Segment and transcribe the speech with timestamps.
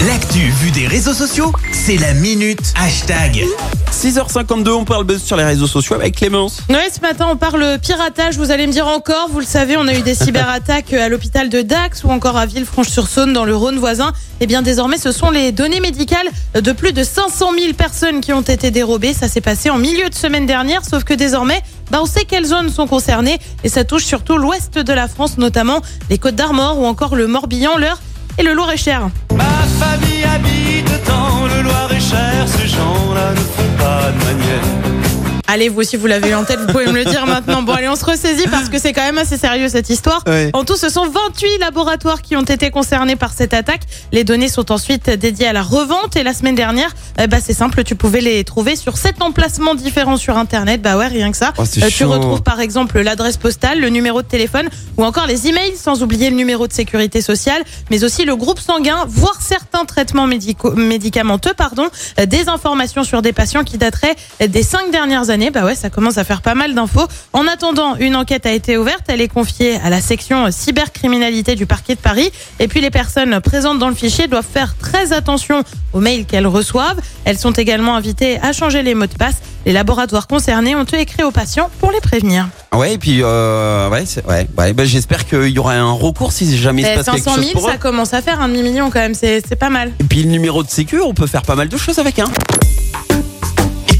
[0.00, 3.44] L'actu vue des réseaux sociaux, c'est la minute hashtag.
[3.92, 6.60] 6h52, on parle buzz sur les réseaux sociaux avec Clémence.
[6.68, 8.36] Ouais, ce matin, on parle piratage.
[8.36, 11.48] Vous allez me dire encore, vous le savez, on a eu des cyberattaques à l'hôpital
[11.48, 14.12] de Dax ou encore à Villefranche-sur-Saône dans le Rhône voisin.
[14.40, 18.32] Et bien, désormais, ce sont les données médicales de plus de 500 000 personnes qui
[18.32, 19.12] ont été dérobées.
[19.12, 21.62] Ça s'est passé en milieu de semaine dernière, sauf que désormais,
[21.92, 25.38] bah, on sait quelles zones sont concernées et ça touche surtout l'ouest de la France,
[25.38, 25.80] notamment
[26.10, 28.00] les Côtes d'Armor ou encore le Morbihan, l'Eure
[28.38, 29.08] et le Loir-et-Cher.
[29.34, 29.44] Ma
[29.78, 33.61] famille habite dans le Loir-et-Cher, ces gens-là ne font.
[35.52, 37.60] Allez, vous aussi, vous l'avez eu en tête, vous pouvez me le dire maintenant.
[37.62, 40.22] Bon, allez, on se ressaisit parce que c'est quand même assez sérieux cette histoire.
[40.26, 40.48] Ouais.
[40.54, 43.82] En tout, ce sont 28 laboratoires qui ont été concernés par cette attaque.
[44.12, 46.94] Les données sont ensuite dédiées à la revente et la semaine dernière,
[47.28, 50.80] bah, c'est simple, tu pouvais les trouver sur sept emplacements différents sur Internet.
[50.80, 51.52] Bah ouais, rien que ça.
[51.58, 55.48] Oh, Euh, tu retrouves par exemple l'adresse postale, le numéro de téléphone ou encore les
[55.48, 59.84] emails, sans oublier le numéro de sécurité sociale, mais aussi le groupe sanguin, voire certains
[59.84, 64.16] traitements médicaux, médicamenteux, pardon, euh, des informations sur des patients qui dateraient
[64.48, 65.41] des cinq dernières années.
[65.50, 67.06] Bah ouais, ça commence à faire pas mal d'infos.
[67.32, 69.02] En attendant, une enquête a été ouverte.
[69.08, 72.30] Elle est confiée à la section cybercriminalité du parquet de Paris.
[72.60, 75.62] Et puis les personnes présentes dans le fichier doivent faire très attention
[75.92, 77.00] aux mails qu'elles reçoivent.
[77.24, 79.36] Elles sont également invitées à changer les mots de passe.
[79.64, 82.48] Les laboratoires concernés ont écrit aux patients pour les prévenir.
[82.74, 86.56] Ouais, et puis euh, ouais, ouais, ouais, bah, j'espère qu'il y aura un recours si
[86.56, 87.70] jamais il se Eh, passe quelque 500 chose 000, pour eux.
[87.72, 89.92] ça commence à faire un demi-million quand même, c'est c'est pas mal.
[90.00, 92.24] Et puis le numéro de sécu, on peut faire pas mal de choses avec hein.